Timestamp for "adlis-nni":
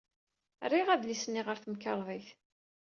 0.89-1.41